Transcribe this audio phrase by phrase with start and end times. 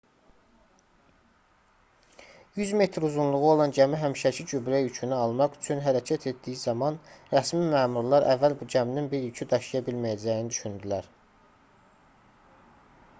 [2.55, 6.99] 100 metr uzunluğu olan gəmi həmişəki gübrə yükünü almaq üçün hərəkət etdiyi zaman
[7.35, 11.15] rəsmi məmurlar əvvəl bu gəminin bir yükü daşıya bilməyəcəyini düşündülər